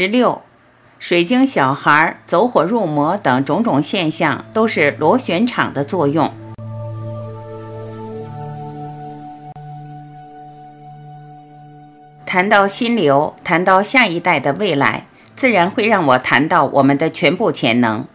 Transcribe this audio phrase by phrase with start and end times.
[0.00, 0.42] 十六，
[1.00, 6.32] 水晶小孩走火入魔等种种现象，都是螺旋场的作用。
[12.24, 18.06] 谈到心流，谈到下一代的未来，自然会让我谈到我们的全部潜能。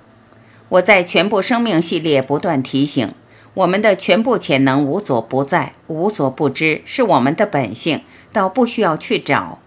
[0.69, 3.13] 我在全部生命系列不断提醒，
[3.55, 9.59] 我们的全部潜能无所不在，无所不知，是我们的本性，倒不需要去找。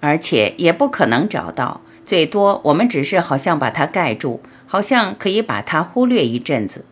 [0.00, 6.84] 而且也不可能找到，最多我们只是好像把它盖住，好像可以把它忽略一阵子。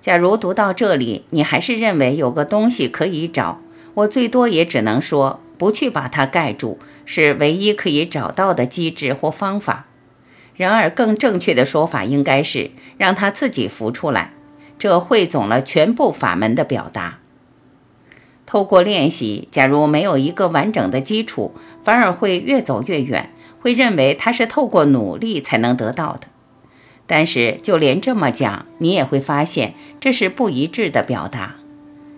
[0.00, 3.60] 假如读到这里，你还是认为有个东西可以找，
[3.94, 9.86] 我最多也只能说，不去把它盖住，是唯一可以找到的机制或方法。
[10.56, 14.32] 然而，更正确的说法应该是让它自己浮出来，
[14.78, 17.17] 这汇总了全部法门的表达。
[18.50, 21.52] 透过练习，假如没有一个完整的基础，
[21.84, 23.28] 反而会越走越远，
[23.60, 26.28] 会认为它是透过努力才能得到的。
[27.06, 31.56] 但是，就连这么讲，你也会发现这是不一致的表达。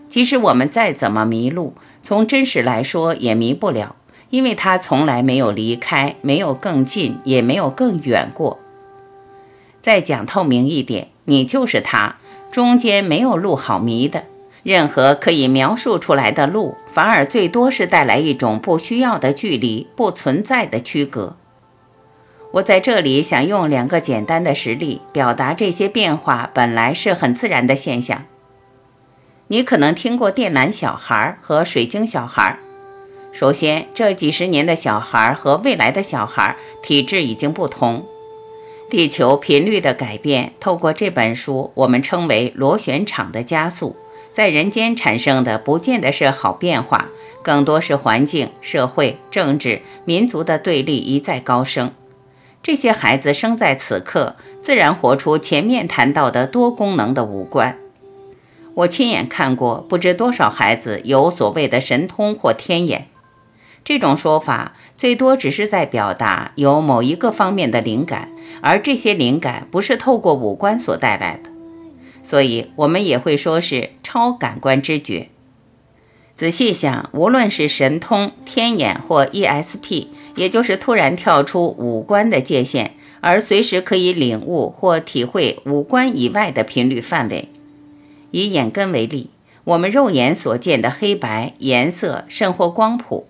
[0.08, 3.96] 即使我们再怎么迷路，从真实来说也迷不了，
[4.30, 8.60] 因为它从来没有离开，没有更近，也没有更远过。
[9.80, 12.18] 再讲透明一点，你就是它，
[12.52, 14.26] 中间没有路好迷的。
[14.62, 21.36] 任何可以描述出来的路，反而最多是带来一种不需要的距离，不存在的区隔。
[22.52, 28.24] 我在这里想用两个简单的实例表达这些变化本来是很自然的现象。
[29.46, 32.58] 你可能听过电缆小孩和水晶小孩。
[33.32, 38.04] 首先，这几十年的小孩和未来的小孩体质已经不同。
[38.90, 43.94] 地球频率的改变，透过这本书，我们称为螺旋场的加速。
[44.32, 47.08] 在人间产生的不见得是好变化，
[47.42, 51.92] 更多是环境、社会、政治、民族的对立一再高升。
[52.62, 57.76] 这些孩子生在此刻，自然活出前面谈到的多功能的五官。
[58.74, 63.08] 我亲眼看过不知多少孩子有所谓的神通或天眼。
[63.82, 68.30] 这种说法最多只是在表达有某一个方面的灵感，
[68.60, 71.50] 而这些灵感不是透过五官所带来的。
[72.22, 75.28] 所以，我们也会说是超感官知觉。
[76.34, 87.48] 仔细想，无论是神通、天眼或 ESP，也就是突然跳出五官的界限，而随时可以领悟或体会五官以外的频率范围。
[88.30, 89.28] 以眼根为例，
[89.64, 93.26] 我们肉眼所见的黑白颜色，甚或光谱，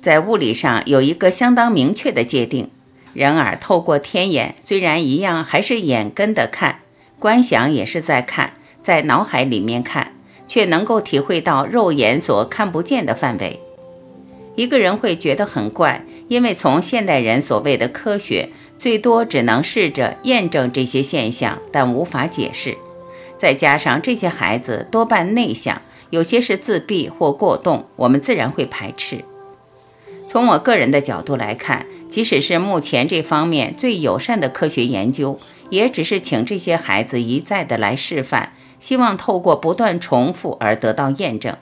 [0.00, 2.68] 在物理上有一个相当明确的界定。
[3.14, 6.80] 然而，透过天眼，虽然一样还是眼根的看。
[7.18, 10.12] 观想也是在看，在脑海里面看，
[10.46, 13.58] 却能够体会到肉眼所看不见的范围。
[14.54, 22.76] 一个人会觉得很怪，因为从现代人所谓的科学，最多只能试着验证这些现象，但无法解释。
[23.38, 29.24] 再加上这些孩子多半内向，有些是自闭或过动，我们自然会排斥。
[30.26, 35.38] 从我个人的角度来看，即使是目前这方面最友善的科学研究。
[35.70, 41.56] 也只是请这些孩子一再的来示范，希望透过不断重复而得到验证。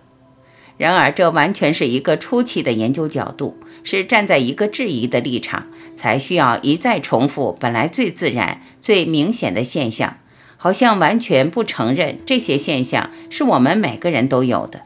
[0.77, 10.19] 然而，这完全是一个初期的研究角度，是站在一个质疑的立场，才需要一再重复本来最自然、最明显的现象，
[10.57, 14.81] 好像完全不承认这些现象是我们每个人都有的。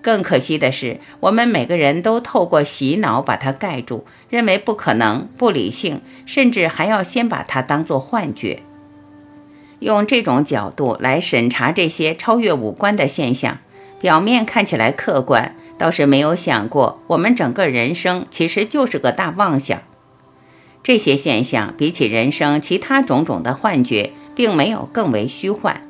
[0.00, 8.62] 更可惜的是，我们每个人都透过洗脑把它盖住，认为不可能、不理性，甚至还要先把它当作幻觉。
[9.80, 13.58] 用这种角度来审查这些超越五官的现象，
[14.00, 19.80] 表面看起来客观，倒是没有想过，我们整个人生其实就是个大妄想。
[20.82, 25.82] 这些现象比起人生其他种种的幻觉，并没有更为虚幻。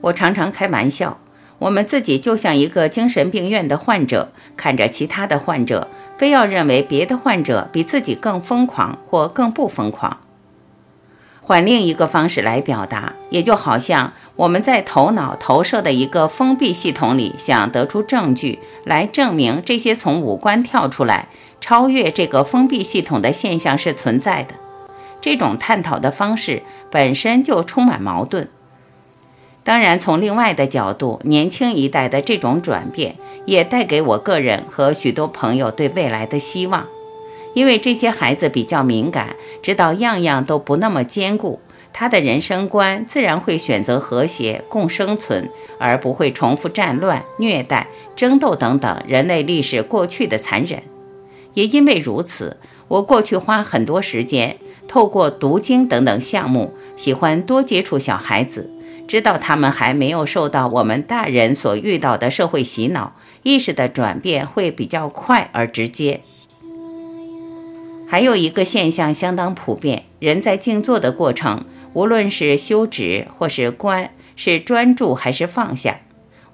[0.00, 1.18] 我常常开玩笑。
[1.58, 10.18] 我们自己就像一个精神病院的患者，看着其他的患者，非要认为别的患者比自己更疯狂或更不疯狂。
[11.40, 21.28] 换另一个方式来表达，也就好像我们在头脑投射的一个封闭系统里，想得出证据来证明这些从五官跳出来、
[21.60, 24.54] 超越这个封闭系统的现象是存在的。
[25.20, 28.48] 这种探讨的方式本身就充满矛盾。
[29.66, 33.16] 当然，从另外的角度，年轻一代的这种转变
[33.46, 36.86] 也带给我个人和许多朋友对未来的希望。
[37.52, 41.58] 因为这些孩子比较敏感，知道样样都不那么坚固，
[41.92, 50.80] 他的人生观自然会选择和谐共生存，而不会重复战乱、虐待、争斗等等人类历史过去的残忍。
[51.54, 58.70] 也因为如此，我过去花很多时间，透过读经等等项目，喜欢多接触小孩子，
[59.06, 66.20] 知道他们还没有受到我们大人所遇到的社会洗脑，意识的转变会比较快而直接。
[68.08, 76.00] 还有一个现象相当普遍，人在静坐的过程，无论是修止或是观，是专注还是放下，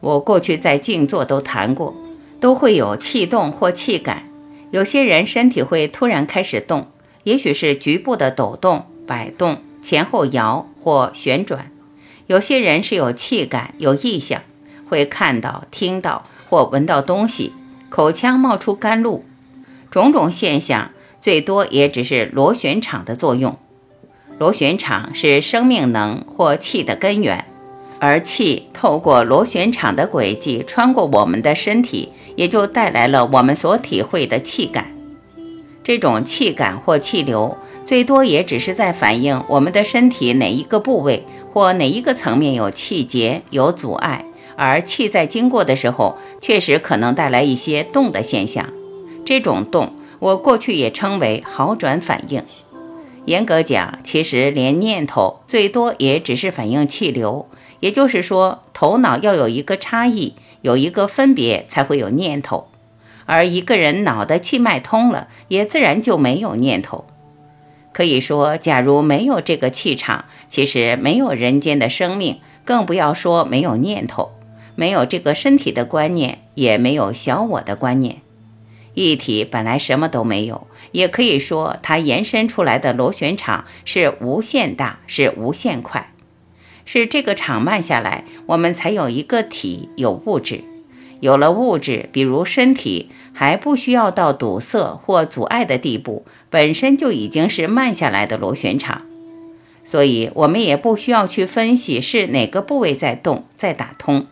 [0.00, 1.94] 我过去在静坐都谈过，
[2.40, 4.24] 都会有气动或气感。
[4.70, 6.86] 有些人身体会突然开始动，
[7.24, 11.66] 也许是局部的抖动、摆动、前后摇或旋转；
[12.26, 14.42] 有些人是有气感、有意象，
[14.88, 17.52] 会看到、听到或闻到东西，
[17.88, 19.24] 口腔冒出甘露，
[19.90, 20.90] 种种现象。
[21.20, 23.56] 最多也只是螺旋场的作用，
[24.40, 27.44] 螺旋场是生命能或气的根源，
[28.00, 34.92] 而气透过螺旋场的轨迹穿过我们的身体，也就带来了我们所体会的气感。
[35.84, 44.24] 这种气感或气流，最多也只是在反映我们的身体哪一个部位或哪一个层面有气结、有阻碍，
[44.56, 48.68] 而气在经过的时候，确实可能带来一些动的现象。
[49.24, 49.92] 这种动。
[50.22, 52.44] 我过去也称为好转反应。
[53.24, 57.48] 严格讲，其实连念头最多也只是反映气流，
[57.80, 62.68] 也就是说，头脑要有一个差异，有一个分别，才会有念头。
[63.26, 67.04] 而一个人脑的气脉通了，也自然就没有念头。
[67.92, 74.32] 可以说，假如没有这个气场，其实没有人间的生命，更不要说没有念头，
[74.74, 78.22] 没有这个身体的观念，也没有小我的观念。
[78.94, 86.12] 一体本来什么都没有，也可以说它延伸出来的螺旋场是无限大，是无限快，
[86.84, 90.64] 是这个场慢下来，我们才有一个体，有物质。
[91.22, 99.02] 有了物质，比如身体，还不需要到堵塞或阻碍的地步，本身就已经是慢下来的螺旋场。
[99.84, 104.26] 所以，我们也不需要去分析是哪个部位在动，在打通。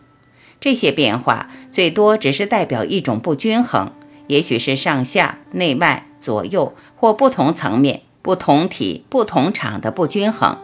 [0.59, 3.93] 这些变化最多只是代表一种不均衡。
[4.27, 10.57] 也许是上下、内外、左右或不同层面、不同体、不同场的不均衡，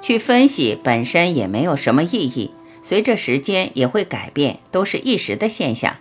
[0.00, 2.52] 去分析本身也没有什么意义。
[2.86, 5.96] 随着时间也会改变，都是一时的现象。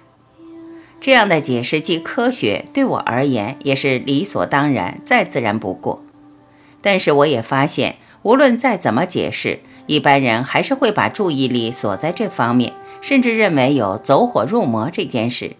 [1.01, 6.03] 这样的解释既科学，对我而言也是理所当然、再自然不过。
[6.83, 15.55] 但是我也发现，无论再怎么解释，一般人还是会把注意力锁在这方面，甚至认为有走火入魔这件事。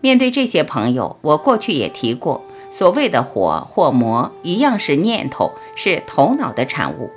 [0.00, 7.12] 面对这些朋友，我过去也提过，所谓的火或魔，一样是念头，是头脑的产物。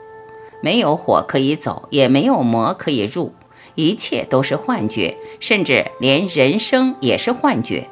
[0.61, 3.33] 没有火可以走，也没有魔可以入，
[3.75, 7.87] 一切都是幻觉，甚至连人生也是幻觉。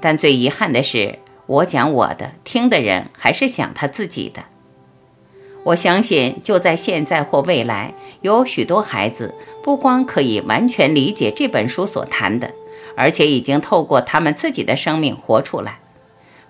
[0.00, 4.44] 但最遗憾的是，我讲我的，听的人还是想他自己的。
[5.64, 12.52] 我相信，就在现在或未来，有许多孩子不光可以完全理解这本书所谈的。
[12.94, 15.78] 而且已经透过他们自己的生命活出来，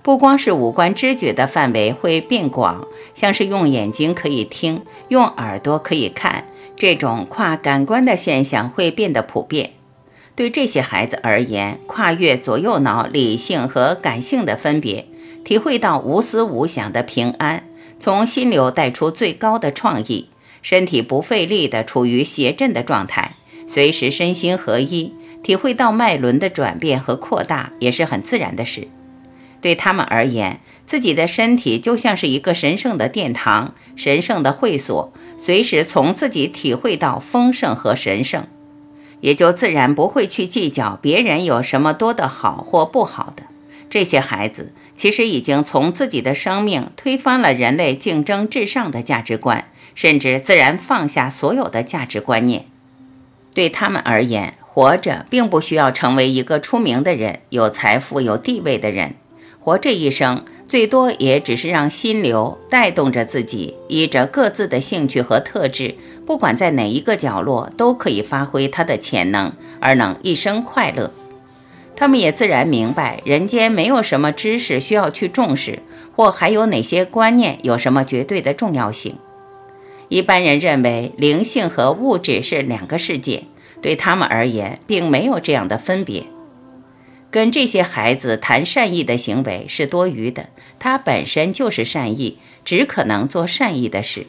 [0.03, 6.45] 不光是五官知觉的范围会变广，像是用眼睛可以听，用耳朵可以看，
[6.77, 9.71] 这种跨感官的现象会变得普遍。
[10.35, 15.07] 对这些孩子而言，跨越左右脑理性和感性的分别，
[15.45, 17.63] 体会到无思无想的平安，
[18.01, 20.31] 从心流带出最高的创意，
[20.63, 23.37] 身体不费力的处于谐振的状态，
[23.69, 25.15] 随时身心合一。
[25.45, 28.87] 体会到脉轮的转变和扩大也是很自然的事。
[29.63, 38.47] 对他们而言，自己的身体就像是一个神圣的殿堂、神圣的会所，随时从自己体会到丰盛和神圣，
[39.21, 43.45] 也就自然不会去计较别人有什么多的好或不好的。
[43.89, 52.67] 这些孩子其实已经从自己的生命推翻了人类竞争至上的价值观，甚至自然放下所有的价值观念。
[53.55, 59.17] 对他们而言，活着并不需要成为一个出名的人、有财富、有地位的人。
[59.63, 65.95] 活这一生，最多也只是让心流带动着自己，依着各自的兴趣和特质，
[66.27, 71.13] 不管在哪一个角落，都可以发挥他的潜能，而能一生快乐。
[71.95, 75.79] 他们也自然明白，人间没有什么知识需要去重视，
[76.17, 79.15] 或还有哪些观念有什么绝对的重要性。
[80.09, 83.45] 一般人认为灵性和物质是两个世界。
[83.81, 86.25] 对他们而言，并没有这样的分别。
[87.33, 94.27] 跟这些孩子谈善意的行为是多余的，他本身就是善意，只可能做善意的事。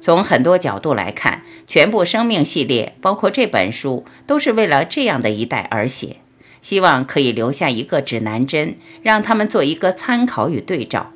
[0.00, 6.16] 从很多角度来看，全部生命系列，包括这本书，都是为了这样的一代而写。
[6.60, 11.12] 希望可以留下一个指南针，让他们做一个参考与对照。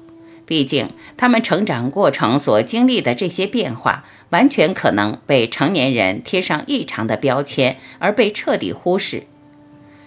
[0.47, 9.25] 毕竟，他们成长过程所经历的这些变化，完全可能被成年人贴上异常的标签，而被彻底忽视。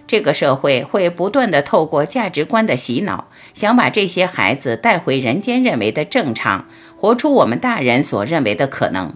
[0.10, 6.66] 这个社会会不断地透过价值观的洗脑，想把这些孩子带回人间认为的正常，
[6.98, 9.14] 活出我们大人所认为的可能。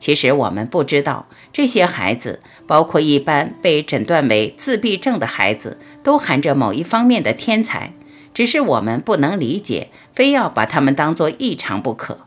[0.00, 7.92] 其实我们不知道，这些孩子，包括一般被诊断为自闭症的孩子，都含着某一方面的天才，
[8.34, 12.18] 只是我们不能理解，非要把他们当作异常不可。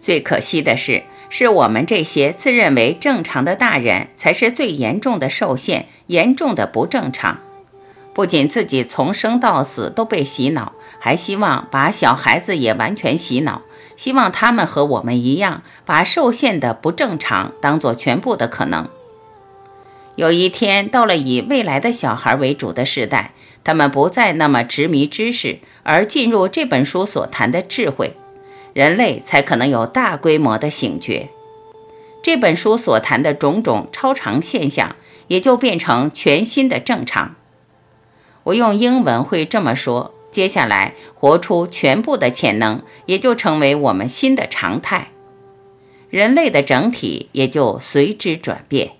[0.00, 7.40] 最可惜的是，是我们这些自认为正常的大人，才是最严重的受限，严重的不正常。
[8.14, 13.62] 不仅自己从生到死都被洗脑，还希望把小孩子也完全洗脑。
[13.96, 18.88] 希望他们和我们一样，把受限的不正常当做全部的可能。
[20.16, 23.32] 有一天到了以未来的小孩为主的时代，
[23.64, 28.16] 他们不再那么执迷知识，而进入这本书所谈的智慧，
[28.76, 31.30] 人类才可能有大规模的醒觉。
[32.22, 34.96] 这本书所谈的种种超常现象，
[35.28, 37.36] 也就变成全新的正常。
[38.42, 40.12] 我用英文会这么说。
[40.30, 45.08] 接下来，活出全部的潜能，也就成为我们新的常态，
[46.10, 48.90] 人类的整体也就随之转变。